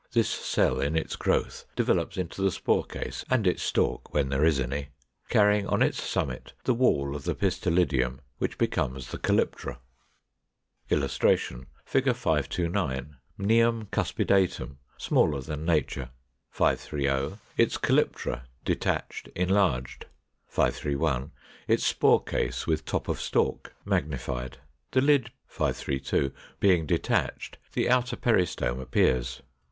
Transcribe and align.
This 0.13 0.29
cell 0.31 0.81
in 0.81 0.95
its 0.95 1.15
growth 1.15 1.65
develops 1.75 2.17
into 2.17 2.41
the 2.41 2.49
spore 2.49 2.83
case 2.85 3.23
and 3.29 3.45
its 3.45 3.61
stalk 3.61 4.11
(when 4.11 4.29
there 4.29 4.43
is 4.43 4.59
any), 4.59 4.87
carrying 5.29 5.67
on 5.67 5.83
its 5.83 6.01
summit 6.01 6.53
the 6.63 6.73
wall 6.73 7.15
of 7.15 7.23
the 7.25 7.35
pistillidium, 7.35 8.17
which 8.39 8.57
becomes 8.57 9.11
the 9.11 9.19
calyptra. 9.19 9.77
[Illustration: 10.89 11.67
Fig. 11.85 12.11
529. 12.15 13.17
Mnium 13.39 13.85
cuspidatum, 13.91 14.77
smaller 14.97 15.39
than 15.39 15.65
nature. 15.65 16.09
530. 16.49 17.39
Its 17.55 17.77
calyptra, 17.77 18.45
detached, 18.65 19.27
enlarged. 19.35 20.07
531. 20.47 21.29
Its 21.67 21.85
spore 21.85 22.23
case, 22.23 22.65
with 22.65 22.85
top 22.85 23.07
of 23.07 23.21
stalk, 23.21 23.75
magnified, 23.85 24.57
the 24.93 25.01
lid 25.01 25.29
(532) 25.45 26.33
being 26.59 26.87
detached, 26.87 27.59
the 27.73 27.87
outer 27.87 28.15
peristome 28.15 28.79
appears. 28.81 29.43